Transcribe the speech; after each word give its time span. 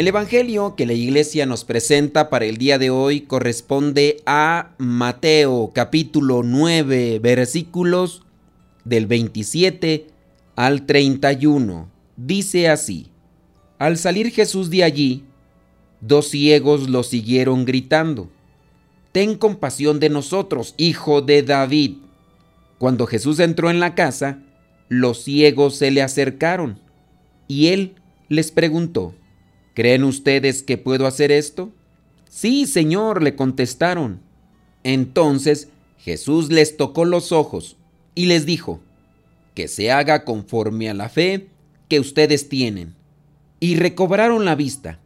El 0.00 0.08
Evangelio 0.08 0.76
que 0.76 0.86
la 0.86 0.94
iglesia 0.94 1.44
nos 1.44 1.66
presenta 1.66 2.30
para 2.30 2.46
el 2.46 2.56
día 2.56 2.78
de 2.78 2.88
hoy 2.88 3.20
corresponde 3.20 4.22
a 4.24 4.70
Mateo 4.78 5.72
capítulo 5.74 6.42
9 6.42 7.18
versículos 7.18 8.22
del 8.86 9.06
27 9.06 10.06
al 10.56 10.86
31. 10.86 11.90
Dice 12.16 12.70
así, 12.70 13.08
Al 13.78 13.98
salir 13.98 14.30
Jesús 14.30 14.70
de 14.70 14.84
allí, 14.84 15.24
dos 16.00 16.30
ciegos 16.30 16.88
lo 16.88 17.02
siguieron 17.02 17.66
gritando, 17.66 18.30
Ten 19.12 19.34
compasión 19.34 20.00
de 20.00 20.08
nosotros, 20.08 20.72
hijo 20.78 21.20
de 21.20 21.42
David. 21.42 21.96
Cuando 22.78 23.06
Jesús 23.06 23.38
entró 23.38 23.68
en 23.68 23.80
la 23.80 23.94
casa, 23.94 24.38
los 24.88 25.22
ciegos 25.22 25.76
se 25.76 25.90
le 25.90 26.00
acercaron 26.00 26.78
y 27.48 27.66
él 27.66 27.96
les 28.30 28.50
preguntó, 28.50 29.14
¿Creen 29.74 30.04
ustedes 30.04 30.62
que 30.62 30.78
puedo 30.78 31.06
hacer 31.06 31.30
esto? 31.32 31.70
Sí, 32.28 32.66
Señor, 32.66 33.22
le 33.22 33.36
contestaron. 33.36 34.20
Entonces 34.82 35.68
Jesús 35.98 36.50
les 36.50 36.76
tocó 36.76 37.04
los 37.04 37.32
ojos 37.32 37.76
y 38.14 38.26
les 38.26 38.46
dijo, 38.46 38.80
que 39.54 39.68
se 39.68 39.90
haga 39.90 40.24
conforme 40.24 40.88
a 40.88 40.94
la 40.94 41.08
fe 41.08 41.48
que 41.88 42.00
ustedes 42.00 42.48
tienen. 42.48 42.94
Y 43.58 43.76
recobraron 43.76 44.44
la 44.44 44.54
vista. 44.54 44.98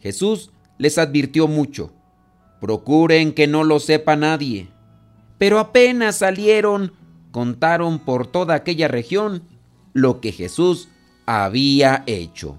Jesús 0.00 0.50
les 0.78 0.98
advirtió 0.98 1.48
mucho, 1.48 1.92
procuren 2.60 3.32
que 3.32 3.46
no 3.46 3.64
lo 3.64 3.80
sepa 3.80 4.14
nadie. 4.14 4.68
Pero 5.38 5.58
apenas 5.58 6.16
salieron, 6.16 6.92
contaron 7.32 7.98
por 7.98 8.26
toda 8.26 8.54
aquella 8.54 8.88
región 8.88 9.42
lo 9.92 10.20
que 10.20 10.30
Jesús 10.30 10.88
había 11.26 12.04
hecho. 12.06 12.58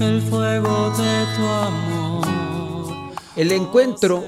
el 0.00 0.20
fuego 0.20 0.90
de 0.98 1.26
tu 1.36 1.44
amor. 1.44 2.26
El 3.36 3.52
encuentro 3.52 4.24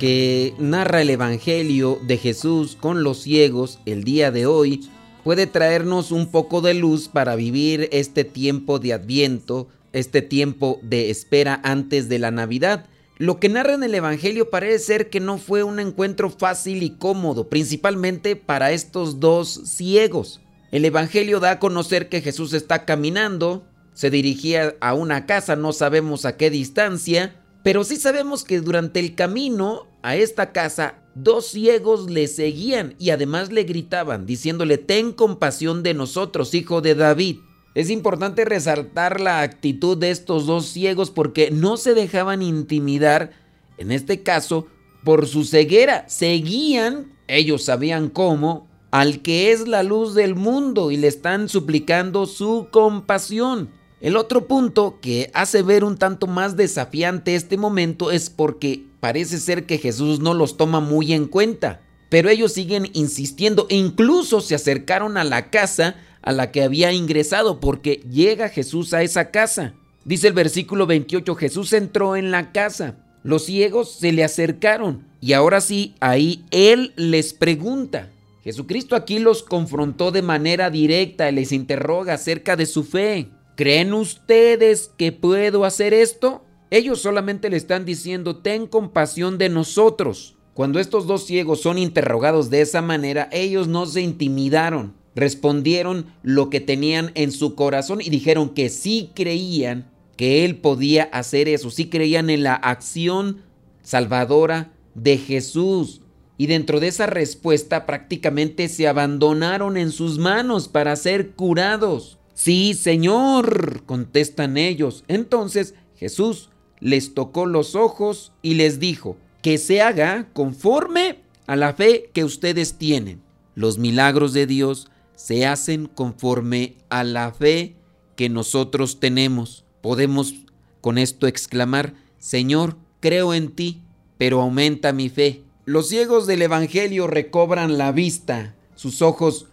que 0.00 0.54
narra 0.58 1.02
el 1.02 1.10
Evangelio 1.10 1.98
de 2.02 2.16
Jesús 2.16 2.78
con 2.80 3.02
los 3.02 3.18
ciegos 3.18 3.78
el 3.84 4.04
día 4.04 4.30
de 4.30 4.46
hoy 4.46 4.88
puede 5.22 5.46
traernos 5.46 6.12
un 6.12 6.28
poco 6.30 6.62
de 6.62 6.72
luz 6.72 7.08
para 7.08 7.36
vivir 7.36 7.90
este 7.92 8.24
tiempo 8.24 8.78
de 8.78 8.94
adviento, 8.94 9.68
este 9.92 10.22
tiempo 10.22 10.80
de 10.82 11.10
espera 11.10 11.60
antes 11.62 12.08
de 12.08 12.18
la 12.18 12.30
Navidad. 12.30 12.86
Lo 13.18 13.38
que 13.38 13.50
narra 13.50 13.74
en 13.74 13.82
el 13.82 13.94
Evangelio 13.94 14.48
parece 14.48 14.78
ser 14.78 15.10
que 15.10 15.20
no 15.20 15.36
fue 15.36 15.62
un 15.62 15.78
encuentro 15.78 16.30
fácil 16.30 16.82
y 16.82 16.96
cómodo, 16.96 17.50
principalmente 17.50 18.34
para 18.34 18.72
estos 18.72 19.20
dos 19.20 19.60
ciegos. 19.66 20.40
El 20.72 20.86
Evangelio 20.86 21.38
da 21.38 21.50
a 21.50 21.58
conocer 21.58 22.08
que 22.08 22.22
Jesús 22.22 22.54
está 22.54 22.86
caminando, 22.86 23.62
se 23.92 24.08
dirigía 24.08 24.74
a 24.80 24.94
una 24.94 25.26
casa, 25.26 25.54
no 25.54 25.74
sabemos 25.74 26.24
a 26.24 26.38
qué 26.38 26.48
distancia, 26.48 27.36
pero 27.62 27.84
sí 27.84 27.96
sabemos 27.96 28.42
que 28.42 28.60
durante 28.62 28.98
el 28.98 29.14
camino 29.14 29.86
a 30.02 30.16
esta 30.16 30.50
casa 30.50 30.94
dos 31.14 31.48
ciegos 31.48 32.10
le 32.10 32.26
seguían 32.26 32.94
y 32.98 33.10
además 33.10 33.52
le 33.52 33.64
gritaban, 33.64 34.24
diciéndole, 34.24 34.78
ten 34.78 35.12
compasión 35.12 35.82
de 35.82 35.92
nosotros, 35.92 36.54
hijo 36.54 36.80
de 36.80 36.94
David. 36.94 37.36
Es 37.74 37.90
importante 37.90 38.46
resaltar 38.46 39.20
la 39.20 39.42
actitud 39.42 39.98
de 39.98 40.10
estos 40.10 40.46
dos 40.46 40.64
ciegos 40.66 41.10
porque 41.10 41.50
no 41.50 41.76
se 41.76 41.92
dejaban 41.92 42.40
intimidar, 42.40 43.32
en 43.76 43.92
este 43.92 44.22
caso, 44.22 44.68
por 45.04 45.26
su 45.26 45.44
ceguera. 45.44 46.08
Seguían, 46.08 47.12
ellos 47.28 47.64
sabían 47.64 48.08
cómo, 48.08 48.71
al 48.92 49.22
que 49.22 49.52
es 49.52 49.66
la 49.66 49.82
luz 49.82 50.14
del 50.14 50.34
mundo 50.34 50.90
y 50.90 50.98
le 50.98 51.08
están 51.08 51.48
suplicando 51.48 52.26
su 52.26 52.68
compasión. 52.70 53.70
El 54.02 54.16
otro 54.16 54.46
punto 54.46 54.98
que 55.00 55.30
hace 55.32 55.62
ver 55.62 55.82
un 55.82 55.96
tanto 55.96 56.26
más 56.26 56.56
desafiante 56.56 57.34
este 57.34 57.56
momento 57.56 58.10
es 58.10 58.28
porque 58.28 58.84
parece 59.00 59.38
ser 59.38 59.64
que 59.64 59.78
Jesús 59.78 60.20
no 60.20 60.34
los 60.34 60.58
toma 60.58 60.80
muy 60.80 61.14
en 61.14 61.26
cuenta, 61.26 61.80
pero 62.10 62.28
ellos 62.28 62.52
siguen 62.52 62.90
insistiendo 62.92 63.66
e 63.70 63.76
incluso 63.76 64.42
se 64.42 64.54
acercaron 64.54 65.16
a 65.16 65.24
la 65.24 65.50
casa 65.50 65.96
a 66.20 66.30
la 66.32 66.52
que 66.52 66.62
había 66.62 66.92
ingresado 66.92 67.60
porque 67.60 68.04
llega 68.10 68.50
Jesús 68.50 68.92
a 68.92 69.02
esa 69.02 69.30
casa. 69.30 69.72
Dice 70.04 70.28
el 70.28 70.34
versículo 70.34 70.86
28, 70.86 71.34
Jesús 71.34 71.72
entró 71.72 72.14
en 72.14 72.30
la 72.30 72.52
casa, 72.52 72.96
los 73.22 73.46
ciegos 73.46 73.90
se 73.90 74.12
le 74.12 74.22
acercaron 74.22 75.06
y 75.22 75.32
ahora 75.32 75.62
sí, 75.62 75.94
ahí 76.00 76.44
Él 76.50 76.92
les 76.96 77.32
pregunta, 77.32 78.10
Jesucristo 78.42 78.96
aquí 78.96 79.20
los 79.20 79.44
confrontó 79.44 80.10
de 80.10 80.22
manera 80.22 80.68
directa 80.68 81.30
y 81.30 81.34
les 81.34 81.52
interroga 81.52 82.14
acerca 82.14 82.56
de 82.56 82.66
su 82.66 82.82
fe. 82.82 83.28
¿Creen 83.56 83.92
ustedes 83.92 84.90
que 84.96 85.12
puedo 85.12 85.64
hacer 85.64 85.94
esto? 85.94 86.44
Ellos 86.70 87.00
solamente 87.00 87.50
le 87.50 87.56
están 87.56 87.84
diciendo, 87.84 88.38
ten 88.38 88.66
compasión 88.66 89.38
de 89.38 89.48
nosotros. 89.48 90.36
Cuando 90.54 90.80
estos 90.80 91.06
dos 91.06 91.24
ciegos 91.24 91.60
son 91.60 91.78
interrogados 91.78 92.50
de 92.50 92.62
esa 92.62 92.82
manera, 92.82 93.28
ellos 93.30 93.68
no 93.68 93.86
se 93.86 94.00
intimidaron. 94.00 94.94
Respondieron 95.14 96.06
lo 96.22 96.50
que 96.50 96.60
tenían 96.60 97.12
en 97.14 97.30
su 97.30 97.54
corazón 97.54 98.00
y 98.00 98.10
dijeron 98.10 98.50
que 98.50 98.70
sí 98.70 99.12
creían 99.14 99.90
que 100.16 100.44
Él 100.44 100.56
podía 100.56 101.04
hacer 101.04 101.48
eso, 101.48 101.70
sí 101.70 101.88
creían 101.88 102.28
en 102.28 102.42
la 102.42 102.54
acción 102.54 103.42
salvadora 103.82 104.72
de 104.94 105.16
Jesús 105.16 106.01
y 106.42 106.48
dentro 106.48 106.80
de 106.80 106.88
esa 106.88 107.06
respuesta 107.06 107.86
prácticamente 107.86 108.68
se 108.68 108.88
abandonaron 108.88 109.76
en 109.76 109.92
sus 109.92 110.18
manos 110.18 110.66
para 110.66 110.96
ser 110.96 111.36
curados. 111.36 112.18
Sí, 112.34 112.74
Señor, 112.74 113.84
contestan 113.86 114.56
ellos. 114.56 115.04
Entonces 115.06 115.76
Jesús 115.94 116.50
les 116.80 117.14
tocó 117.14 117.46
los 117.46 117.76
ojos 117.76 118.32
y 118.42 118.54
les 118.54 118.80
dijo, 118.80 119.16
que 119.40 119.56
se 119.56 119.82
haga 119.82 120.30
conforme 120.32 121.20
a 121.46 121.54
la 121.54 121.74
fe 121.74 122.10
que 122.12 122.24
ustedes 122.24 122.74
tienen. 122.74 123.22
Los 123.54 123.78
milagros 123.78 124.32
de 124.32 124.48
Dios 124.48 124.90
se 125.14 125.46
hacen 125.46 125.86
conforme 125.86 126.74
a 126.88 127.04
la 127.04 127.30
fe 127.30 127.76
que 128.16 128.28
nosotros 128.28 128.98
tenemos. 128.98 129.64
Podemos 129.80 130.34
con 130.80 130.98
esto 130.98 131.28
exclamar, 131.28 131.94
Señor, 132.18 132.76
creo 132.98 133.32
en 133.32 133.52
ti, 133.52 133.80
pero 134.18 134.40
aumenta 134.40 134.92
mi 134.92 135.08
fe. 135.08 135.44
Los 135.64 135.88
ciegos 135.88 136.26
del 136.26 136.42
Evangelio 136.42 137.06
recobran 137.06 137.78
la 137.78 137.92
vista, 137.92 138.56
sus 138.74 139.00
ojos 139.00 139.46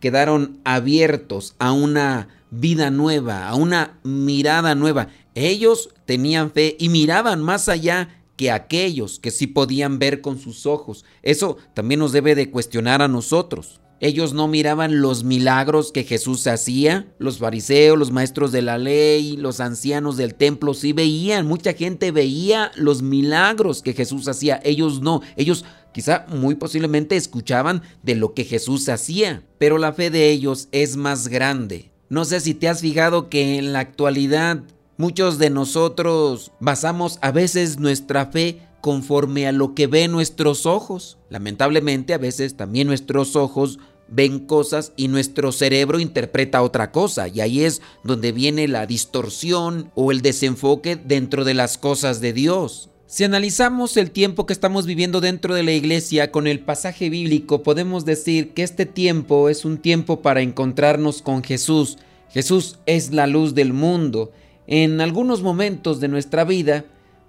quedaron 0.00 0.58
abiertos 0.64 1.54
a 1.60 1.70
una 1.70 2.26
vida 2.50 2.90
nueva, 2.90 3.48
a 3.48 3.54
una 3.54 4.00
mirada 4.02 4.74
nueva. 4.74 5.10
Ellos 5.36 5.90
tenían 6.06 6.50
fe 6.50 6.76
y 6.80 6.88
miraban 6.88 7.40
más 7.40 7.68
allá 7.68 8.20
que 8.36 8.50
aquellos 8.50 9.20
que 9.20 9.30
sí 9.30 9.46
podían 9.46 10.00
ver 10.00 10.20
con 10.20 10.40
sus 10.40 10.66
ojos. 10.66 11.04
Eso 11.22 11.56
también 11.72 12.00
nos 12.00 12.10
debe 12.10 12.34
de 12.34 12.50
cuestionar 12.50 13.00
a 13.00 13.06
nosotros. 13.06 13.80
Ellos 14.00 14.34
no 14.34 14.48
miraban 14.48 15.00
los 15.00 15.24
milagros 15.24 15.92
que 15.92 16.04
Jesús 16.04 16.46
hacía. 16.46 17.06
Los 17.18 17.38
fariseos, 17.38 17.98
los 17.98 18.10
maestros 18.10 18.52
de 18.52 18.62
la 18.62 18.76
ley, 18.76 19.36
los 19.36 19.60
ancianos 19.60 20.16
del 20.16 20.34
templo 20.34 20.74
sí 20.74 20.92
veían. 20.92 21.46
Mucha 21.46 21.72
gente 21.72 22.10
veía 22.10 22.70
los 22.76 23.02
milagros 23.02 23.82
que 23.82 23.94
Jesús 23.94 24.28
hacía. 24.28 24.60
Ellos 24.64 25.00
no. 25.00 25.22
Ellos 25.36 25.64
quizá 25.92 26.26
muy 26.28 26.56
posiblemente 26.56 27.16
escuchaban 27.16 27.82
de 28.02 28.14
lo 28.14 28.34
que 28.34 28.44
Jesús 28.44 28.88
hacía. 28.88 29.42
Pero 29.58 29.78
la 29.78 29.92
fe 29.92 30.10
de 30.10 30.30
ellos 30.30 30.68
es 30.72 30.96
más 30.96 31.28
grande. 31.28 31.90
No 32.08 32.24
sé 32.24 32.40
si 32.40 32.54
te 32.54 32.68
has 32.68 32.80
fijado 32.80 33.30
que 33.30 33.58
en 33.58 33.72
la 33.72 33.80
actualidad 33.80 34.62
muchos 34.96 35.38
de 35.38 35.50
nosotros 35.50 36.52
basamos 36.60 37.18
a 37.22 37.30
veces 37.30 37.78
nuestra 37.78 38.26
fe 38.26 38.60
conforme 38.84 39.46
a 39.46 39.52
lo 39.52 39.74
que 39.74 39.86
ven 39.86 40.12
nuestros 40.12 40.66
ojos. 40.66 41.16
Lamentablemente 41.30 42.12
a 42.12 42.18
veces 42.18 42.54
también 42.54 42.86
nuestros 42.86 43.34
ojos 43.34 43.78
ven 44.08 44.40
cosas 44.40 44.92
y 44.94 45.08
nuestro 45.08 45.52
cerebro 45.52 46.00
interpreta 46.00 46.60
otra 46.60 46.92
cosa 46.92 47.26
y 47.28 47.40
ahí 47.40 47.62
es 47.62 47.80
donde 48.02 48.32
viene 48.32 48.68
la 48.68 48.84
distorsión 48.84 49.90
o 49.94 50.12
el 50.12 50.20
desenfoque 50.20 50.96
dentro 50.96 51.46
de 51.46 51.54
las 51.54 51.78
cosas 51.78 52.20
de 52.20 52.34
Dios. 52.34 52.90
Si 53.06 53.24
analizamos 53.24 53.96
el 53.96 54.10
tiempo 54.10 54.44
que 54.44 54.52
estamos 54.52 54.84
viviendo 54.84 55.22
dentro 55.22 55.54
de 55.54 55.62
la 55.62 55.72
iglesia 55.72 56.30
con 56.30 56.46
el 56.46 56.60
pasaje 56.60 57.08
bíblico, 57.08 57.62
podemos 57.62 58.04
decir 58.04 58.52
que 58.52 58.64
este 58.64 58.84
tiempo 58.84 59.48
es 59.48 59.64
un 59.64 59.78
tiempo 59.78 60.20
para 60.20 60.42
encontrarnos 60.42 61.22
con 61.22 61.42
Jesús. 61.42 61.96
Jesús 62.28 62.76
es 62.84 63.14
la 63.14 63.26
luz 63.26 63.54
del 63.54 63.72
mundo. 63.72 64.30
En 64.66 65.00
algunos 65.00 65.40
momentos 65.40 66.00
de 66.00 66.08
nuestra 66.08 66.44
vida 66.44 66.84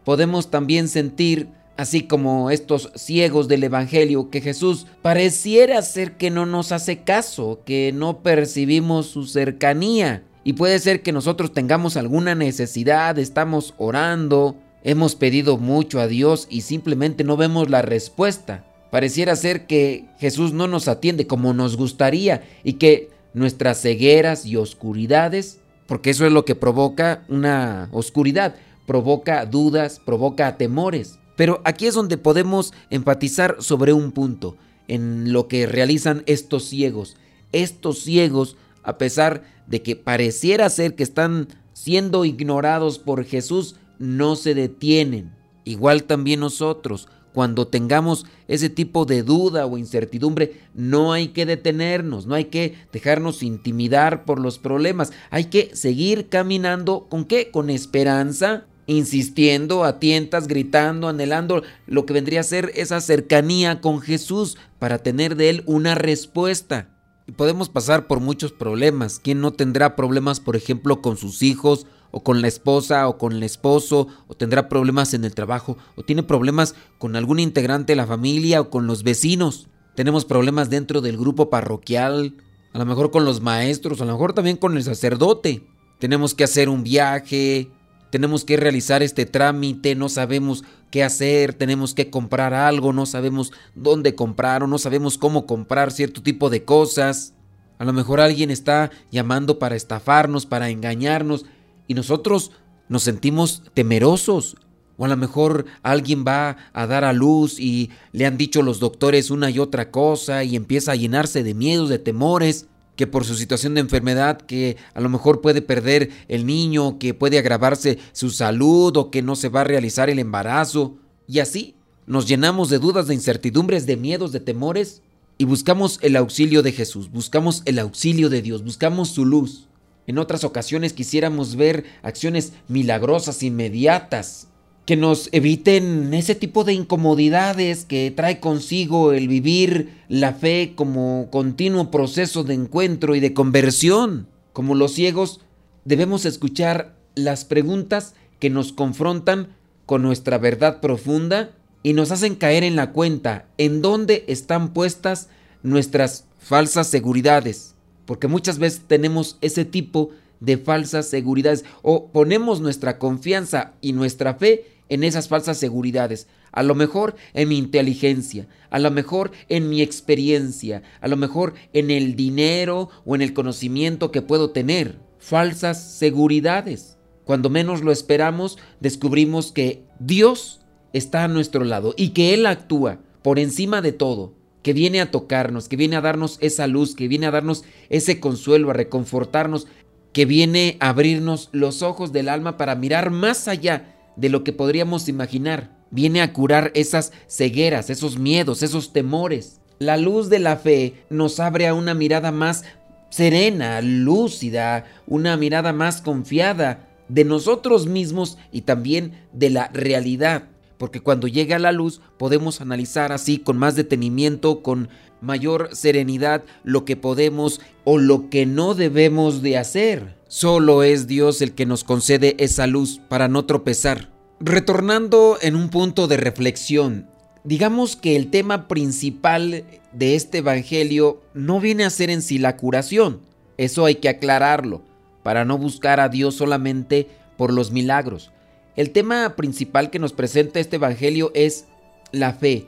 podemos 0.06 0.50
también 0.50 0.88
sentir 0.88 1.50
así 1.78 2.04
como 2.04 2.52
estos 2.52 2.92
ciegos 2.96 3.48
del 3.48 3.66
Evangelio, 3.66 4.30
que 4.30 4.40
Jesús 4.40 4.88
pareciera 5.02 5.82
ser 5.82 6.14
que 6.14 6.30
no 6.30 6.46
nos 6.46 6.72
hace 6.72 7.00
caso, 7.00 7.60
que 7.66 7.92
no 7.94 8.20
percibimos 8.20 9.08
su 9.08 9.26
cercanía. 9.26 10.24
Y 10.44 10.54
puede 10.54 10.80
ser 10.80 11.02
que 11.02 11.12
nosotros 11.12 11.54
tengamos 11.54 11.98
alguna 11.98 12.36
necesidad, 12.36 13.18
estamos 13.18 13.74
orando, 13.78 14.56
hemos 14.84 15.16
pedido 15.16 15.58
mucho 15.58 16.00
a 16.00 16.08
Dios 16.08 16.48
y 16.50 16.62
simplemente 16.62 17.24
no 17.24 17.36
vemos 17.36 17.70
la 17.70 17.82
respuesta. 17.82 18.64
Pareciera 18.92 19.36
ser 19.36 19.66
que 19.66 20.06
Jesús 20.20 20.54
no 20.54 20.68
nos 20.68 20.88
atiende 20.88 21.28
como 21.28 21.54
nos 21.54 21.76
gustaría 21.76 22.44
y 22.64 22.74
que 22.74 23.10
nuestras 23.34 23.82
cegueras 23.82 24.46
y 24.46 24.56
oscuridades, 24.56 25.60
porque 25.88 26.12
eso 26.12 26.26
es 26.26 26.32
lo 26.32 26.46
que 26.46 26.56
provoca 26.56 27.24
una 27.28 27.90
oscuridad, 27.92 28.56
provoca 28.86 29.46
dudas, 29.46 30.02
provoca 30.04 30.58
temores. 30.58 31.20
Pero 31.36 31.62
aquí 31.66 31.88
es 31.88 31.96
donde 31.96 32.18
podemos 32.18 32.74
enfatizar 32.90 33.58
sobre 33.60 33.94
un 33.94 34.12
punto, 34.12 34.56
en 34.88 35.34
lo 35.34 35.48
que 35.48 35.66
realizan 35.66 36.24
estos 36.26 36.66
ciegos. 36.66 37.18
Estos 37.52 38.00
ciegos, 38.00 38.56
a 38.84 38.98
pesar 38.98 39.44
de 39.68 39.82
que 39.82 39.96
pareciera 39.96 40.70
ser 40.70 40.96
que 40.96 41.04
están 41.04 41.48
siendo 41.74 42.26
ignorados 42.26 43.00
por 43.00 43.26
Jesús, 43.26 43.76
no 44.00 44.36
se 44.36 44.54
detienen. 44.54 45.32
Igual 45.64 46.04
también 46.04 46.40
nosotros, 46.40 47.08
cuando 47.34 47.68
tengamos 47.68 48.26
ese 48.48 48.70
tipo 48.70 49.06
de 49.06 49.24
duda 49.24 49.66
o 49.66 49.78
incertidumbre, 49.78 50.62
no 50.74 51.12
hay 51.12 51.30
que 51.30 51.46
detenernos, 51.46 52.28
no 52.28 52.36
hay 52.36 52.46
que 52.46 52.76
dejarnos 52.94 53.44
intimidar 53.44 54.24
por 54.24 54.40
los 54.40 54.58
problemas, 54.58 55.12
hay 55.32 55.46
que 55.46 55.76
seguir 55.76 56.30
caminando 56.30 57.08
con 57.10 57.26
qué? 57.26 57.52
Con 57.52 57.70
esperanza, 57.70 58.66
insistiendo 58.88 59.84
a 59.84 60.00
tientas, 60.00 60.48
gritando, 60.48 61.08
anhelando 61.08 61.64
lo 61.88 62.06
que 62.06 62.14
vendría 62.14 62.42
a 62.42 62.44
ser 62.44 62.72
esa 62.76 63.02
cercanía 63.02 63.82
con 63.82 64.02
Jesús 64.02 64.58
para 64.80 65.00
tener 65.00 65.36
de 65.36 65.50
Él 65.50 65.64
una 65.66 65.96
respuesta. 65.96 66.90
Y 67.28 67.32
podemos 67.32 67.70
pasar 67.70 68.08
por 68.08 68.20
muchos 68.20 68.52
problemas. 68.52 69.20
¿Quién 69.20 69.42
no 69.42 69.52
tendrá 69.52 69.96
problemas, 69.96 70.40
por 70.40 70.56
ejemplo, 70.56 71.02
con 71.02 71.18
sus 71.18 71.42
hijos, 71.42 71.88
o 72.12 72.24
con 72.24 72.42
la 72.42 72.48
esposa, 72.48 73.08
o 73.10 73.18
con 73.18 73.34
el 73.34 73.44
esposo, 73.44 74.08
o 74.28 74.36
tendrá 74.36 74.70
problemas 74.70 75.14
en 75.14 75.26
el 75.26 75.34
trabajo, 75.34 75.78
o 75.96 76.04
tiene 76.04 76.24
problemas 76.24 76.76
con 76.98 77.16
algún 77.16 77.40
integrante 77.40 77.94
de 77.94 77.98
la 77.98 78.08
familia, 78.08 78.62
o 78.62 78.70
con 78.70 78.88
los 78.88 79.04
vecinos? 79.04 79.68
Tenemos 79.96 80.24
problemas 80.26 80.70
dentro 80.70 81.02
del 81.02 81.18
grupo 81.18 81.50
parroquial, 81.50 82.36
a 82.74 82.78
lo 82.78 82.86
mejor 82.86 83.10
con 83.10 83.26
los 83.26 83.42
maestros, 83.42 84.02
a 84.02 84.06
lo 84.06 84.14
mejor 84.14 84.34
también 84.34 84.58
con 84.58 84.78
el 84.78 84.84
sacerdote. 84.84 85.64
Tenemos 86.00 86.36
que 86.36 86.44
hacer 86.44 86.70
un 86.70 86.84
viaje, 86.84 87.70
tenemos 88.10 88.46
que 88.46 88.58
realizar 88.58 89.04
este 89.04 89.26
trámite, 89.26 89.96
no 89.96 90.10
sabemos 90.10 90.64
qué 90.92 91.04
hacer, 91.04 91.54
tenemos 91.54 91.94
que 91.94 92.10
comprar 92.10 92.54
algo, 92.54 92.94
no 92.94 93.06
sabemos 93.06 93.52
dónde 93.76 94.16
comprar 94.16 94.64
o 94.64 94.68
no 94.68 94.78
sabemos 94.78 95.18
cómo 95.18 95.46
comprar 95.46 95.92
cierto 95.92 96.24
tipo 96.24 96.50
de 96.50 96.64
cosas. 96.64 97.34
A 97.78 97.86
lo 97.86 97.94
mejor 97.94 98.22
alguien 98.22 98.52
está 98.52 98.92
llamando 99.12 99.60
para 99.60 99.76
estafarnos, 99.76 100.46
para 100.46 100.70
engañarnos 100.70 101.46
y 101.88 101.94
nosotros 101.94 102.52
nos 102.88 103.04
sentimos 103.04 103.64
temerosos. 103.74 104.56
O 104.98 105.04
a 105.04 105.10
lo 105.10 105.18
mejor 105.18 105.66
alguien 105.84 106.24
va 106.26 106.56
a 106.72 106.88
dar 106.88 107.04
a 107.04 107.12
luz 107.12 107.60
y 107.60 107.90
le 108.14 108.26
han 108.26 108.38
dicho 108.38 108.62
los 108.62 108.80
doctores 108.80 109.30
una 109.30 109.50
y 109.50 109.60
otra 109.60 109.92
cosa 109.92 110.46
y 110.46 110.56
empieza 110.56 110.94
a 110.94 110.96
llenarse 110.96 111.44
de 111.44 111.54
miedos, 111.54 111.90
de 111.90 112.00
temores 112.00 112.68
que 112.96 113.08
por 113.08 113.26
su 113.26 113.36
situación 113.36 113.74
de 113.74 113.82
enfermedad, 113.82 114.42
que 114.42 114.78
a 114.94 115.02
lo 115.02 115.10
mejor 115.10 115.42
puede 115.42 115.62
perder 115.62 116.10
el 116.28 116.46
niño, 116.46 116.98
que 117.00 117.14
puede 117.14 117.38
agravarse 117.38 118.00
su 118.12 118.30
salud 118.30 118.96
o 118.98 119.12
que 119.12 119.22
no 119.22 119.36
se 119.36 119.50
va 119.50 119.62
a 119.62 119.66
realizar 119.66 120.10
el 120.10 120.20
embarazo. 120.20 120.98
Y 121.28 121.40
así 121.40 121.76
nos 122.08 122.28
llenamos 122.28 122.70
de 122.70 122.80
dudas, 122.80 123.08
de 123.08 123.16
incertidumbres, 123.16 123.86
de 123.86 123.98
miedos, 123.98 124.32
de 124.32 124.40
temores 124.40 125.02
y 125.38 125.46
buscamos 125.46 126.00
el 126.02 126.16
auxilio 126.16 126.64
de 126.64 126.72
Jesús, 126.72 127.12
buscamos 127.12 127.62
el 127.66 127.80
auxilio 127.80 128.30
de 128.30 128.42
Dios, 128.42 128.64
buscamos 128.64 129.10
su 129.10 129.26
luz. 129.26 129.68
En 130.08 130.18
otras 130.18 130.44
ocasiones 130.44 130.94
quisiéramos 130.94 131.56
ver 131.56 131.84
acciones 132.04 132.54
milagrosas, 132.68 133.44
inmediatas, 133.44 134.48
que 134.86 134.96
nos 134.96 135.30
eviten 135.32 136.14
ese 136.14 136.36
tipo 136.36 136.64
de 136.64 136.74
incomodidades 136.74 137.86
que 137.86 138.14
trae 138.16 138.40
consigo 138.40 139.14
el 139.14 139.28
vivir 139.28 140.04
la 140.10 140.34
fe 140.34 140.74
como 140.76 141.30
continuo 141.32 141.90
proceso 141.90 142.44
de 142.44 142.54
encuentro 142.54 143.16
y 143.16 143.20
de 143.20 143.34
conversión. 143.34 144.28
Como 144.54 144.76
los 144.76 144.94
ciegos, 144.94 145.42
debemos 145.86 146.26
escuchar 146.26 146.96
las 147.16 147.46
preguntas 147.46 148.14
que 148.40 148.52
nos 148.52 148.74
confrontan 148.74 149.56
con 149.88 150.04
nuestra 150.04 150.38
verdad 150.38 150.82
profunda 150.82 151.52
y 151.82 151.94
nos 151.94 152.12
hacen 152.12 152.36
caer 152.36 152.64
en 152.64 152.76
la 152.76 152.92
cuenta 152.92 153.48
en 153.58 153.82
dónde 153.82 154.24
están 154.28 154.74
puestas 154.74 155.30
nuestras 155.64 156.26
falsas 156.40 156.88
seguridades. 156.88 157.74
Porque 158.06 158.28
muchas 158.28 158.60
veces 158.60 158.82
tenemos 158.88 159.38
ese 159.42 159.66
tipo 159.66 160.12
de 160.40 160.58
falsas 160.58 161.08
seguridades 161.08 161.66
o 161.82 162.08
ponemos 162.12 162.62
nuestra 162.62 163.00
confianza 163.00 163.74
y 163.82 163.94
nuestra 163.94 164.36
fe 164.36 164.75
en 164.90 165.04
esas 165.04 165.28
falsas 165.28 165.58
seguridades, 165.58 166.28
a 166.52 166.64
lo 166.64 166.76
mejor 166.76 167.16
en 167.34 167.50
mi 167.50 167.58
inteligencia, 167.58 168.48
a 168.70 168.80
lo 168.80 168.92
mejor 168.92 169.32
en 169.50 169.70
mi 169.70 169.82
experiencia, 169.82 170.84
a 171.02 171.08
lo 171.08 171.18
mejor 171.18 171.54
en 171.74 171.92
el 171.92 172.16
dinero 172.16 172.90
o 173.06 173.16
en 173.16 173.22
el 173.22 173.34
conocimiento 173.34 174.12
que 174.12 174.22
puedo 174.22 174.52
tener. 174.52 175.00
Falsas 175.20 175.98
seguridades. 175.98 176.98
Cuando 177.24 177.50
menos 177.50 177.82
lo 177.82 177.92
esperamos, 177.92 178.58
descubrimos 178.80 179.52
que 179.52 179.84
Dios 180.00 180.62
está 180.94 181.24
a 181.24 181.28
nuestro 181.28 181.64
lado 181.64 181.94
y 181.98 182.10
que 182.10 182.34
Él 182.34 182.46
actúa 182.46 183.00
por 183.24 183.40
encima 183.40 183.82
de 183.82 183.92
todo, 183.92 184.36
que 184.62 184.74
viene 184.74 185.02
a 185.02 185.10
tocarnos, 185.10 185.68
que 185.68 185.76
viene 185.76 185.96
a 185.96 186.02
darnos 186.02 186.38
esa 186.42 186.68
luz, 186.68 186.96
que 186.96 187.08
viene 187.08 187.26
a 187.26 187.32
darnos 187.32 187.64
ese 187.90 188.20
consuelo, 188.20 188.70
a 188.70 188.74
reconfortarnos, 188.74 189.68
que 190.14 190.26
viene 190.26 190.78
a 190.80 190.90
abrirnos 190.90 191.50
los 191.52 191.82
ojos 191.82 192.14
del 192.14 192.30
alma 192.30 192.56
para 192.56 192.76
mirar 192.76 193.10
más 193.10 193.48
allá 193.48 193.95
de 194.16 194.30
lo 194.30 194.44
que 194.44 194.54
podríamos 194.54 195.08
imaginar. 195.08 195.76
Viene 195.92 196.22
a 196.22 196.34
curar 196.34 196.72
esas 196.74 197.12
cegueras, 197.28 197.90
esos 197.90 198.18
miedos, 198.18 198.64
esos 198.64 198.94
temores. 198.94 199.62
La 199.80 199.98
luz 199.98 200.30
de 200.30 200.40
la 200.40 200.58
fe 200.58 201.06
nos 201.10 201.40
abre 201.40 201.68
a 201.68 201.74
una 201.74 201.94
mirada 201.94 202.32
más 202.32 202.64
serena, 203.10 203.82
lúcida, 203.82 204.86
una 205.08 205.38
mirada 205.38 205.74
más 205.74 206.02
confiada 206.02 206.90
de 207.08 207.24
nosotros 207.24 207.88
mismos 207.88 208.38
y 208.52 208.62
también 208.62 209.14
de 209.32 209.50
la 209.50 209.70
realidad. 209.74 210.50
Porque 210.78 211.00
cuando 211.00 211.28
llega 211.28 211.60
la 211.60 211.72
luz 211.72 212.02
podemos 212.18 212.62
analizar 212.62 213.12
así 213.12 213.38
con 213.38 213.58
más 213.58 213.76
detenimiento, 213.76 214.62
con 214.62 214.90
mayor 215.22 215.70
serenidad 215.74 216.44
lo 216.64 216.86
que 216.86 216.96
podemos 216.96 217.62
o 217.84 217.98
lo 217.98 218.30
que 218.30 218.46
no 218.46 218.74
debemos 218.74 219.42
de 219.42 219.58
hacer. 219.58 220.16
Solo 220.28 220.84
es 220.84 221.08
Dios 221.08 221.42
el 221.42 221.54
que 221.54 221.66
nos 221.66 221.84
concede 221.84 222.36
esa 222.40 222.68
luz 222.68 223.02
para 223.08 223.28
no 223.28 223.46
tropezar. 223.46 224.10
Retornando 224.40 225.38
en 225.42 225.56
un 225.56 225.70
punto 225.70 226.08
de 226.08 226.18
reflexión, 226.18 227.08
digamos 227.44 227.96
que 227.96 228.16
el 228.16 228.30
tema 228.30 228.68
principal 228.68 229.64
de 229.94 230.16
este 230.16 230.40
Evangelio 230.40 231.22
no 231.34 231.60
viene 231.60 231.86
a 231.86 231.90
ser 231.90 232.10
en 232.10 232.22
sí 232.22 232.38
la 232.38 232.58
curación, 232.58 233.22
eso 233.58 233.86
hay 233.86 233.96
que 233.96 234.10
aclararlo, 234.10 234.84
para 235.24 235.46
no 235.46 235.58
buscar 235.58 236.00
a 236.00 236.10
Dios 236.10 236.36
solamente 236.36 237.08
por 237.38 237.54
los 237.54 237.72
milagros. 237.72 238.32
El 238.76 238.92
tema 238.92 239.36
principal 239.36 239.90
que 239.90 240.00
nos 240.00 240.12
presenta 240.12 240.60
este 240.60 240.76
Evangelio 240.76 241.32
es 241.34 241.66
la 242.12 242.34
fe. 242.34 242.68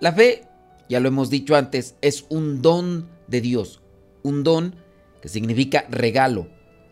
La 0.00 0.12
fe, 0.12 0.44
ya 0.88 1.00
lo 1.00 1.08
hemos 1.08 1.30
dicho 1.30 1.56
antes, 1.56 1.96
es 2.00 2.26
un 2.28 2.62
don 2.62 3.08
de 3.26 3.40
Dios, 3.40 3.80
un 4.22 4.44
don 4.44 4.76
que 5.20 5.28
significa 5.28 5.86
regalo. 5.90 6.48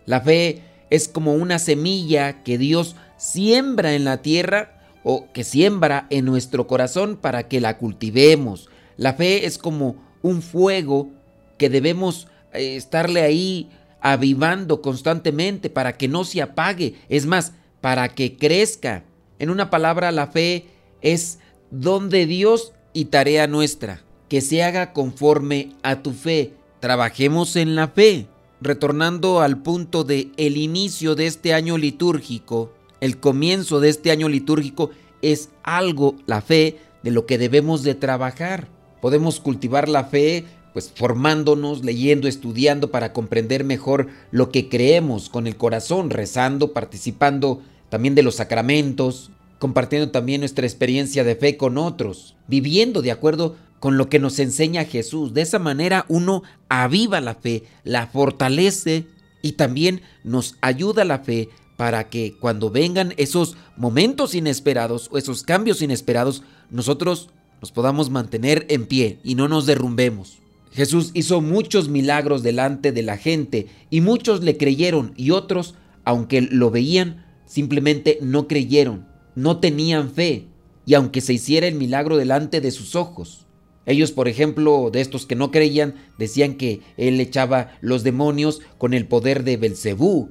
La 0.06 0.20
fe 0.20 0.62
es 0.90 1.08
como 1.08 1.34
una 1.34 1.58
semilla 1.58 2.42
que 2.42 2.58
Dios 2.58 2.96
siembra 3.16 3.94
en 3.94 4.04
la 4.04 4.22
tierra 4.22 4.80
o 5.02 5.32
que 5.32 5.44
siembra 5.44 6.06
en 6.10 6.24
nuestro 6.24 6.66
corazón 6.66 7.16
para 7.16 7.48
que 7.48 7.60
la 7.60 7.78
cultivemos. 7.78 8.68
La 8.96 9.14
fe 9.14 9.46
es 9.46 9.58
como 9.58 9.96
un 10.22 10.42
fuego 10.42 11.10
que 11.58 11.68
debemos 11.68 12.28
eh, 12.52 12.76
estarle 12.76 13.22
ahí 13.22 13.70
avivando 14.00 14.82
constantemente 14.82 15.70
para 15.70 15.96
que 15.96 16.08
no 16.08 16.24
se 16.24 16.42
apague, 16.42 16.94
es 17.08 17.26
más, 17.26 17.52
para 17.80 18.08
que 18.08 18.36
crezca. 18.36 19.04
En 19.38 19.50
una 19.50 19.70
palabra, 19.70 20.12
la 20.12 20.26
fe 20.26 20.66
es 21.00 21.38
don 21.70 22.10
de 22.10 22.26
Dios 22.26 22.72
y 22.94 23.06
tarea 23.06 23.46
nuestra, 23.46 24.02
que 24.30 24.40
se 24.40 24.62
haga 24.62 24.94
conforme 24.94 25.72
a 25.82 26.02
tu 26.02 26.12
fe. 26.12 26.54
Trabajemos 26.80 27.56
en 27.56 27.74
la 27.74 27.88
fe. 27.88 28.26
Retornando 28.62 29.42
al 29.42 29.58
punto 29.58 30.04
de 30.04 30.30
el 30.38 30.56
inicio 30.56 31.14
de 31.14 31.26
este 31.26 31.52
año 31.52 31.76
litúrgico, 31.76 32.72
el 33.00 33.18
comienzo 33.18 33.80
de 33.80 33.90
este 33.90 34.10
año 34.10 34.30
litúrgico 34.30 34.90
es 35.20 35.50
algo, 35.62 36.14
la 36.24 36.40
fe, 36.40 36.78
de 37.02 37.10
lo 37.10 37.26
que 37.26 37.36
debemos 37.36 37.82
de 37.82 37.94
trabajar. 37.94 38.68
Podemos 39.02 39.40
cultivar 39.40 39.90
la 39.90 40.04
fe 40.04 40.46
pues 40.72 40.90
formándonos, 40.92 41.84
leyendo, 41.84 42.26
estudiando 42.26 42.90
para 42.90 43.12
comprender 43.12 43.62
mejor 43.62 44.08
lo 44.32 44.50
que 44.50 44.68
creemos 44.68 45.28
con 45.28 45.46
el 45.46 45.56
corazón, 45.56 46.10
rezando, 46.10 46.72
participando 46.72 47.62
también 47.90 48.16
de 48.16 48.24
los 48.24 48.34
sacramentos, 48.34 49.30
compartiendo 49.64 50.11
también 50.11 50.42
nuestra 50.42 50.66
experiencia 50.66 51.25
de 51.25 51.37
fe 51.37 51.56
con 51.56 51.78
otros, 51.78 52.37
viviendo 52.49 53.00
de 53.00 53.11
acuerdo 53.11 53.56
con 53.80 53.97
lo 53.97 54.11
que 54.11 54.18
nos 54.18 54.38
enseña 54.38 54.85
Jesús. 54.85 55.33
De 55.33 55.40
esa 55.40 55.59
manera 55.59 56.04
uno 56.11 56.42
aviva 56.68 57.23
la 57.23 57.35
fe, 57.35 57.62
la 57.83 58.06
fortalece 58.09 59.06
y 59.40 59.52
también 59.52 60.02
nos 60.23 60.56
ayuda 60.61 61.06
la 61.06 61.21
fe 61.21 61.49
para 61.78 62.11
que 62.11 62.37
cuando 62.38 62.68
vengan 62.68 63.14
esos 63.16 63.56
momentos 63.78 64.35
inesperados 64.35 65.09
o 65.11 65.16
esos 65.16 65.42
cambios 65.42 65.80
inesperados, 65.80 66.42
nosotros 66.68 67.30
nos 67.62 67.73
podamos 67.73 68.11
mantener 68.11 68.66
en 68.68 68.85
pie 68.85 69.18
y 69.25 69.35
no 69.35 69.49
nos 69.49 69.64
derrumbemos. 69.64 70.40
Jesús 70.73 71.11
hizo 71.14 71.40
muchos 71.40 71.88
milagros 71.88 72.42
delante 72.42 72.92
de 72.92 73.02
la 73.02 73.16
gente 73.16 73.68
y 73.88 74.02
muchos 74.02 74.42
le 74.42 74.59
creyeron 74.59 75.14
y 75.16 75.30
otros, 75.30 75.75
aunque 76.04 76.42
lo 76.42 76.71
veían, 76.71 77.25
simplemente 77.47 78.18
no 78.21 78.47
creyeron, 78.47 79.13
no 79.34 79.58
tenían 79.58 80.10
fe 80.10 80.46
y 80.86 80.94
aunque 80.94 81.20
se 81.20 81.32
hiciera 81.32 81.66
el 81.66 81.74
milagro 81.74 82.16
delante 82.16 82.60
de 82.60 82.70
sus 82.70 82.94
ojos. 82.94 83.46
Ellos, 83.86 84.12
por 84.12 84.28
ejemplo, 84.28 84.90
de 84.90 85.00
estos 85.00 85.26
que 85.26 85.34
no 85.34 85.50
creían, 85.50 85.94
decían 86.18 86.54
que 86.54 86.80
él 86.96 87.20
echaba 87.20 87.72
los 87.80 88.02
demonios 88.02 88.60
con 88.78 88.94
el 88.94 89.06
poder 89.06 89.44
de 89.44 89.56
Belcebú, 89.56 90.30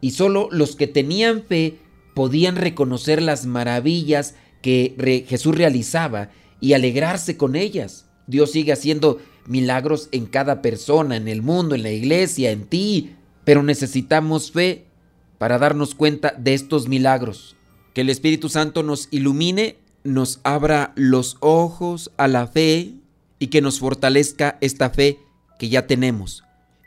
y 0.00 0.12
solo 0.12 0.48
los 0.50 0.76
que 0.76 0.86
tenían 0.86 1.42
fe 1.42 1.78
podían 2.14 2.56
reconocer 2.56 3.22
las 3.22 3.46
maravillas 3.46 4.34
que 4.62 5.24
Jesús 5.28 5.54
realizaba 5.54 6.30
y 6.60 6.72
alegrarse 6.72 7.36
con 7.36 7.54
ellas. 7.54 8.06
Dios 8.26 8.50
sigue 8.50 8.72
haciendo 8.72 9.18
milagros 9.46 10.08
en 10.12 10.26
cada 10.26 10.62
persona, 10.62 11.16
en 11.16 11.28
el 11.28 11.42
mundo, 11.42 11.74
en 11.74 11.82
la 11.82 11.90
iglesia, 11.90 12.50
en 12.50 12.64
ti, 12.64 13.14
pero 13.44 13.62
necesitamos 13.62 14.50
fe 14.52 14.86
para 15.38 15.58
darnos 15.58 15.94
cuenta 15.94 16.34
de 16.38 16.54
estos 16.54 16.88
milagros. 16.88 17.56
Que 18.00 18.04
el 18.04 18.08
Espíritu 18.08 18.48
Santo 18.48 18.82
nos 18.82 19.08
ilumine, 19.10 19.76
nos 20.04 20.40
abra 20.42 20.94
los 20.96 21.36
ojos 21.40 22.10
a 22.16 22.28
la 22.28 22.46
fe 22.46 22.94
y 23.38 23.48
que 23.48 23.60
nos 23.60 23.78
fortalezca 23.78 24.56
esta 24.62 24.88
fe 24.88 25.18
que 25.58 25.68
ya 25.68 25.86
tenemos. 25.86 26.42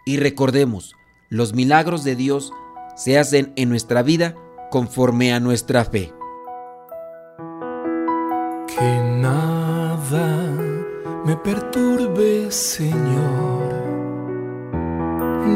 Y 0.07 0.17
recordemos, 0.17 0.95
los 1.29 1.53
milagros 1.53 2.03
de 2.03 2.15
Dios 2.15 2.51
se 2.95 3.19
hacen 3.19 3.53
en 3.57 3.69
nuestra 3.69 4.01
vida 4.01 4.35
conforme 4.71 5.33
a 5.33 5.39
nuestra 5.39 5.85
fe. 5.85 6.11
Que 8.75 8.99
nada 9.21 10.47
me 11.25 11.35
perturbe, 11.35 12.49
Señor, 12.49 13.71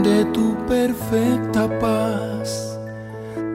de 0.03 0.23
tu 0.25 0.55
perfecta 0.67 1.79
paz, 1.79 2.66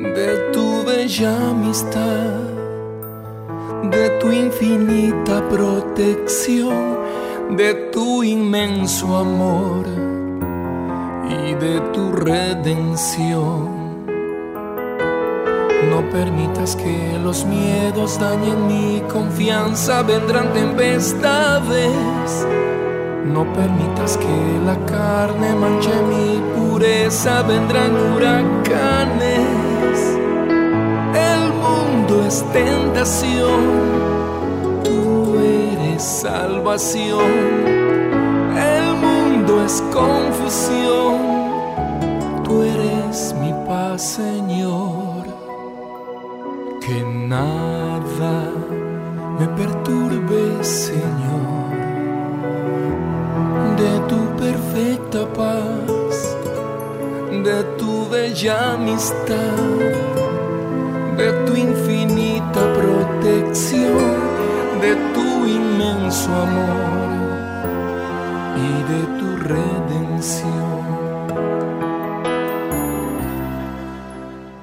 de 0.02 0.50
tu 0.52 0.82
bella 0.85 1.50
amistad, 1.50 2.35
de 3.90 4.11
tu 4.21 4.32
infinita 4.32 5.49
protección, 5.49 6.99
de 7.56 7.75
tu 7.92 8.23
inmenso 8.25 9.16
amor 9.16 9.87
y 11.30 11.54
de 11.54 11.80
tu 11.92 12.12
redención. 12.12 13.82
No 15.88 16.09
permitas 16.11 16.76
que 16.76 17.18
los 17.23 17.44
miedos 17.44 18.18
dañen 18.18 18.66
mi 18.66 19.02
confianza, 19.12 20.02
vendrán 20.02 20.52
tempestades. 20.52 22.47
No 23.25 23.44
permitas 23.52 24.16
que 24.16 24.61
la 24.66 24.76
carne 24.85 25.54
manche 25.54 25.90
mi 26.02 26.40
pureza, 26.54 27.42
vendrán 27.42 27.94
huracanes. 27.94 29.31
Es 32.32 32.42
tentación, 32.52 33.60
tú 34.84 35.36
eres 35.38 36.02
salvación. 36.02 37.32
El 38.74 38.86
mundo 39.04 39.62
es 39.64 39.82
confusión, 39.92 41.18
tú 42.44 42.62
eres 42.62 43.34
mi 43.40 43.52
paz, 43.66 44.02
Señor 44.02 45.22
que 46.86 47.00
nada 47.04 48.50
me 49.38 49.46
perturbe, 49.60 50.42
Señor, 50.62 51.70
de 53.80 53.92
tu 54.10 54.20
perfecta 54.42 55.20
paz, 55.32 56.36
de 57.46 57.62
tu 57.78 58.08
bella 58.10 58.72
amistad, 58.74 59.56
de 61.16 61.28
tu 61.46 61.54
infinita 61.56 62.01
inmenso 66.12 66.35
amor 66.35 67.11
y 68.57 68.92
de 68.92 69.19
tu 69.19 69.37
redención. 69.37 70.62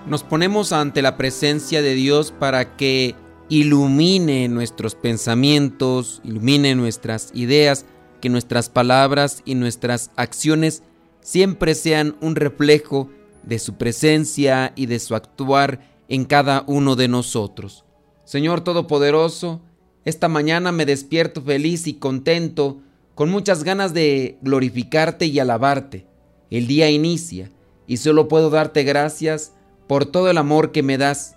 nos 0.05 0.23
ponemos 0.23 0.73
ante 0.73 1.03
la 1.03 1.17
presencia 1.17 1.83
de 1.83 1.93
Dios 1.93 2.31
para 2.31 2.75
que 2.77 3.15
ilumine 3.47 4.47
nuestros 4.47 4.95
pensamientos, 4.95 6.19
ilumine 6.23 6.73
nuestras 6.73 7.29
ideas, 7.35 7.85
que 8.19 8.29
nuestras 8.29 8.69
palabras 8.69 9.43
y 9.45 9.53
nuestras 9.53 10.09
acciones 10.15 10.81
siempre 11.21 11.75
sean 11.75 12.17
un 12.21 12.35
reflejo 12.35 13.07
de 13.43 13.59
su 13.59 13.75
presencia 13.75 14.73
y 14.75 14.87
de 14.87 14.97
su 14.97 15.13
actuar 15.13 15.79
en 16.07 16.25
cada 16.25 16.63
uno 16.65 16.95
de 16.95 17.07
nosotros. 17.07 17.85
Señor 18.23 18.61
Todopoderoso, 18.61 19.61
esta 20.05 20.27
mañana 20.27 20.71
me 20.71 20.85
despierto 20.85 21.41
feliz 21.41 21.87
y 21.87 21.95
contento, 21.95 22.81
con 23.15 23.29
muchas 23.29 23.63
ganas 23.63 23.93
de 23.93 24.37
glorificarte 24.41 25.25
y 25.25 25.39
alabarte. 25.39 26.05
El 26.49 26.67
día 26.67 26.89
inicia 26.89 27.51
y 27.85 27.97
solo 27.97 28.27
puedo 28.27 28.49
darte 28.49 28.83
gracias 28.83 29.53
por 29.87 30.05
todo 30.05 30.29
el 30.29 30.37
amor 30.37 30.71
que 30.71 30.83
me 30.83 30.97
das, 30.97 31.35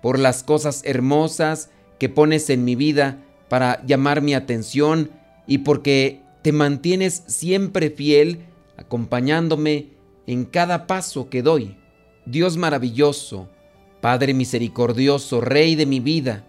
por 0.00 0.18
las 0.18 0.42
cosas 0.42 0.82
hermosas 0.84 1.70
que 1.98 2.08
pones 2.08 2.50
en 2.50 2.64
mi 2.64 2.76
vida 2.76 3.22
para 3.48 3.84
llamar 3.84 4.20
mi 4.20 4.34
atención 4.34 5.10
y 5.46 5.58
porque 5.58 6.20
te 6.42 6.52
mantienes 6.52 7.24
siempre 7.26 7.90
fiel, 7.90 8.40
acompañándome 8.76 9.88
en 10.26 10.44
cada 10.44 10.86
paso 10.86 11.28
que 11.28 11.42
doy. 11.42 11.76
Dios 12.26 12.56
maravilloso, 12.56 13.48
Padre 14.00 14.34
misericordioso, 14.34 15.40
Rey 15.40 15.74
de 15.74 15.86
mi 15.86 16.00
vida, 16.00 16.44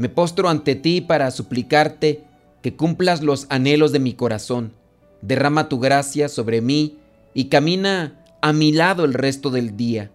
me 0.00 0.08
postro 0.08 0.48
ante 0.48 0.76
ti 0.76 1.02
para 1.02 1.30
suplicarte 1.30 2.24
que 2.62 2.74
cumplas 2.74 3.22
los 3.22 3.44
anhelos 3.50 3.92
de 3.92 3.98
mi 3.98 4.14
corazón. 4.14 4.72
Derrama 5.20 5.68
tu 5.68 5.78
gracia 5.78 6.30
sobre 6.30 6.62
mí 6.62 6.96
y 7.34 7.50
camina 7.50 8.24
a 8.40 8.54
mi 8.54 8.72
lado 8.72 9.04
el 9.04 9.12
resto 9.12 9.50
del 9.50 9.76
día. 9.76 10.10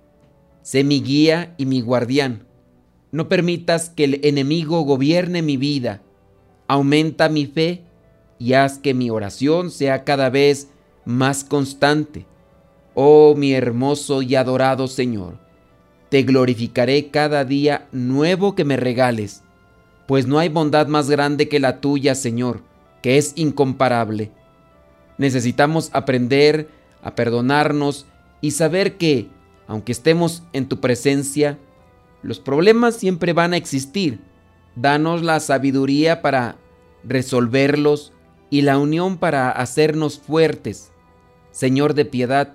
Sé 0.63 0.83
mi 0.83 1.01
guía 1.01 1.53
y 1.59 1.67
mi 1.67 1.81
guardián. 1.81 2.47
No 3.11 3.29
permitas 3.29 3.91
que 3.91 4.05
el 4.05 4.25
enemigo 4.25 4.81
gobierne 4.81 5.43
mi 5.43 5.55
vida. 5.55 6.01
Aumenta 6.67 7.29
mi 7.29 7.45
fe 7.45 7.83
y 8.39 8.53
haz 8.53 8.79
que 8.79 8.95
mi 8.95 9.11
oración 9.11 9.69
sea 9.69 10.03
cada 10.03 10.31
vez 10.31 10.67
más 11.05 11.43
constante. 11.43 12.25
Oh 12.95 13.35
mi 13.37 13.53
hermoso 13.53 14.23
y 14.23 14.33
adorado 14.33 14.87
Señor, 14.87 15.37
te 16.09 16.23
glorificaré 16.23 17.11
cada 17.11 17.45
día 17.45 17.87
nuevo 17.91 18.55
que 18.55 18.65
me 18.65 18.77
regales, 18.77 19.43
pues 20.07 20.27
no 20.27 20.39
hay 20.39 20.49
bondad 20.49 20.87
más 20.87 21.09
grande 21.09 21.49
que 21.49 21.59
la 21.59 21.81
tuya, 21.81 22.15
Señor, 22.15 22.61
que 23.01 23.17
es 23.17 23.33
incomparable. 23.35 24.31
Necesitamos 25.17 25.89
aprender 25.93 26.69
a 27.01 27.15
perdonarnos 27.15 28.05
y 28.41 28.51
saber 28.51 28.97
que, 28.97 29.29
aunque 29.67 29.91
estemos 29.91 30.43
en 30.53 30.67
tu 30.67 30.79
presencia, 30.79 31.57
los 32.21 32.39
problemas 32.39 32.95
siempre 32.95 33.33
van 33.33 33.53
a 33.53 33.57
existir. 33.57 34.19
Danos 34.75 35.23
la 35.23 35.39
sabiduría 35.39 36.21
para 36.21 36.57
resolverlos 37.03 38.11
y 38.49 38.61
la 38.61 38.77
unión 38.77 39.17
para 39.17 39.51
hacernos 39.51 40.19
fuertes. 40.19 40.91
Señor 41.51 41.93
de 41.93 42.05
piedad, 42.05 42.53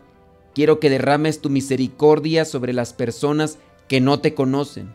quiero 0.54 0.80
que 0.80 0.90
derrames 0.90 1.40
tu 1.40 1.50
misericordia 1.50 2.45
sobre 2.45 2.73
las 2.73 2.92
personas 2.92 3.59
que 3.88 4.00
no 4.00 4.21
te 4.21 4.35
conocen, 4.35 4.95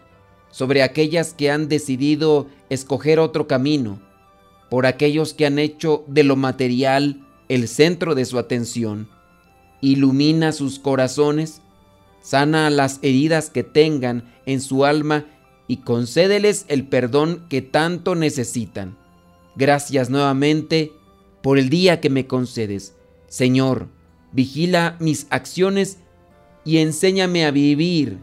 sobre 0.55 0.83
aquellas 0.83 1.33
que 1.33 1.51
han 1.51 1.67
decidido 1.67 2.47
escoger 2.69 3.19
otro 3.19 3.45
camino, 3.45 3.99
por 4.69 4.85
aquellos 4.85 5.33
que 5.33 5.45
han 5.45 5.59
hecho 5.59 6.05
de 6.07 6.23
lo 6.23 6.37
material 6.37 7.27
el 7.49 7.67
centro 7.67 8.15
de 8.15 8.23
su 8.23 8.39
atención. 8.39 9.09
Ilumina 9.81 10.53
sus 10.53 10.79
corazones, 10.79 11.61
sana 12.21 12.69
las 12.69 12.99
heridas 13.01 13.49
que 13.49 13.63
tengan 13.63 14.33
en 14.45 14.61
su 14.61 14.85
alma 14.85 15.25
y 15.67 15.77
concédeles 15.81 16.63
el 16.69 16.87
perdón 16.87 17.47
que 17.49 17.61
tanto 17.61 18.15
necesitan. 18.15 18.97
Gracias 19.57 20.09
nuevamente 20.09 20.93
por 21.41 21.59
el 21.59 21.67
día 21.67 21.99
que 21.99 22.09
me 22.09 22.27
concedes. 22.27 22.95
Señor, 23.27 23.89
vigila 24.31 24.95
mis 25.01 25.27
acciones 25.31 25.97
y 26.63 26.77
enséñame 26.77 27.45
a 27.45 27.51
vivir 27.51 28.19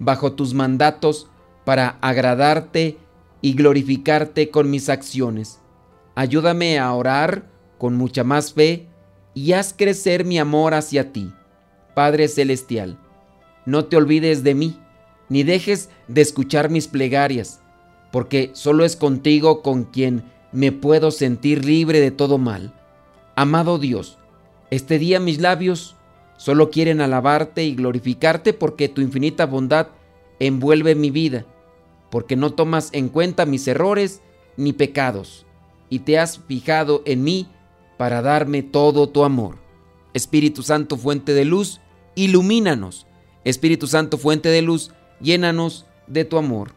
bajo 0.00 0.32
tus 0.32 0.52
mandatos 0.52 1.28
para 1.66 1.98
agradarte 2.00 2.96
y 3.42 3.54
glorificarte 3.54 4.50
con 4.50 4.70
mis 4.70 4.88
acciones. 4.88 5.58
Ayúdame 6.14 6.78
a 6.78 6.92
orar 6.94 7.50
con 7.76 7.96
mucha 7.96 8.22
más 8.22 8.52
fe 8.52 8.86
y 9.34 9.50
haz 9.52 9.74
crecer 9.76 10.24
mi 10.24 10.38
amor 10.38 10.74
hacia 10.74 11.12
ti. 11.12 11.32
Padre 11.92 12.28
Celestial, 12.28 13.00
no 13.64 13.86
te 13.86 13.96
olvides 13.96 14.44
de 14.44 14.54
mí, 14.54 14.78
ni 15.28 15.42
dejes 15.42 15.90
de 16.06 16.20
escuchar 16.20 16.70
mis 16.70 16.86
plegarias, 16.86 17.60
porque 18.12 18.50
solo 18.52 18.84
es 18.84 18.94
contigo 18.94 19.62
con 19.62 19.82
quien 19.82 20.22
me 20.52 20.70
puedo 20.70 21.10
sentir 21.10 21.64
libre 21.64 21.98
de 22.00 22.12
todo 22.12 22.38
mal. 22.38 22.74
Amado 23.34 23.80
Dios, 23.80 24.18
este 24.70 25.00
día 25.00 25.18
mis 25.18 25.40
labios 25.40 25.96
solo 26.36 26.70
quieren 26.70 27.00
alabarte 27.00 27.64
y 27.64 27.74
glorificarte 27.74 28.52
porque 28.52 28.88
tu 28.88 29.00
infinita 29.00 29.46
bondad 29.46 29.88
envuelve 30.38 30.94
mi 30.94 31.10
vida, 31.10 31.44
porque 32.10 32.36
no 32.36 32.52
tomas 32.52 32.90
en 32.92 33.08
cuenta 33.08 33.46
mis 33.46 33.66
errores 33.68 34.20
ni 34.56 34.72
pecados, 34.72 35.46
y 35.90 36.00
te 36.00 36.18
has 36.18 36.38
fijado 36.38 37.02
en 37.04 37.24
mí 37.24 37.48
para 37.96 38.22
darme 38.22 38.62
todo 38.62 39.08
tu 39.08 39.24
amor. 39.24 39.58
Espíritu 40.14 40.62
Santo, 40.62 40.96
fuente 40.96 41.34
de 41.34 41.44
luz, 41.44 41.80
ilumínanos. 42.14 43.06
Espíritu 43.44 43.86
Santo, 43.86 44.18
fuente 44.18 44.48
de 44.48 44.62
luz, 44.62 44.92
llénanos 45.20 45.86
de 46.06 46.24
tu 46.24 46.38
amor. 46.38 46.72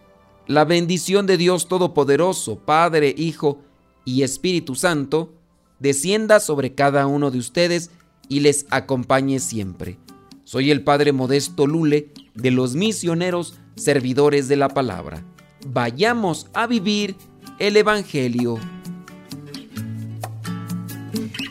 La 0.47 0.65
bendición 0.65 1.25
de 1.25 1.37
Dios 1.37 1.67
Todopoderoso, 1.67 2.59
Padre, 2.59 3.13
Hijo 3.17 3.59
y 4.05 4.23
Espíritu 4.23 4.75
Santo, 4.75 5.33
descienda 5.79 6.39
sobre 6.39 6.73
cada 6.73 7.07
uno 7.07 7.31
de 7.31 7.39
ustedes 7.39 7.91
y 8.27 8.41
les 8.41 8.65
acompañe 8.69 9.39
siempre. 9.39 9.97
Soy 10.43 10.71
el 10.71 10.83
Padre 10.83 11.11
Modesto 11.11 11.67
Lule 11.67 12.11
de 12.33 12.51
los 12.51 12.75
misioneros 12.75 13.55
servidores 13.79 14.47
de 14.47 14.55
la 14.55 14.69
palabra. 14.69 15.23
Vayamos 15.65 16.47
a 16.53 16.67
vivir 16.67 17.15
el 17.59 17.77
Evangelio. 17.77 18.59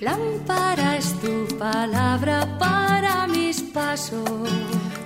Lámpara 0.00 0.96
es 0.96 1.12
tu 1.20 1.58
palabra 1.58 2.56
para 2.58 3.26
mis 3.26 3.60
pasos, 3.60 4.48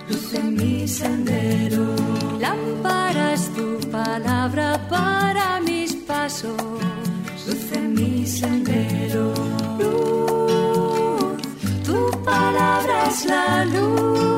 luz 0.08 0.34
en 0.34 0.54
mi 0.54 0.86
sendero. 0.86 1.96
Lámpara 2.38 3.32
es 3.32 3.48
tu 3.54 3.80
palabra 3.90 4.78
para 4.90 5.60
mis 5.60 5.94
pasos, 5.94 6.60
luz 7.46 7.72
en 7.72 7.94
mi 7.94 8.26
sendero. 8.26 9.32
Luz, 9.78 11.42
tu 11.84 12.10
palabra 12.22 13.08
es 13.08 13.24
la 13.24 13.64
luz. 13.64 14.31